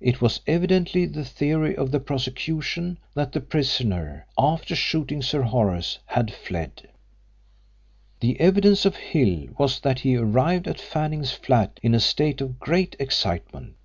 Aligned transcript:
It 0.00 0.22
was 0.22 0.40
evidently 0.46 1.04
the 1.04 1.26
theory 1.26 1.76
of 1.76 1.90
the 1.90 2.00
prosecution 2.00 2.98
that 3.12 3.32
the 3.32 3.42
prisoner, 3.42 4.24
after 4.38 4.74
shooting 4.74 5.20
Sir 5.20 5.42
Horace, 5.42 5.98
had 6.06 6.30
fled. 6.32 6.88
The 8.20 8.40
evidence 8.40 8.86
of 8.86 8.96
Hill 8.96 9.48
was 9.58 9.80
that 9.80 10.00
he 10.00 10.16
arrived 10.16 10.66
at 10.68 10.80
Fanning's 10.80 11.32
flat 11.32 11.78
in 11.82 11.94
a 11.94 12.00
state 12.00 12.40
of 12.40 12.58
great 12.58 12.96
excitement. 12.98 13.76